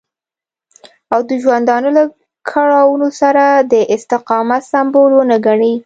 او 1.13 1.19
د 1.29 1.31
ژوندانه 1.43 1.89
له 1.97 2.03
کړاوونو 2.49 3.07
سره 3.21 3.43
د 3.71 3.73
استقامت 3.95 4.61
سمبول 4.71 5.11
ونه 5.15 5.37
ګڼي. 5.45 5.73